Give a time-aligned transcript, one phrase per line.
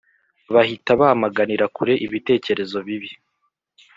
[0.53, 3.09] bahita bamaganira kure ibitekerezo bibi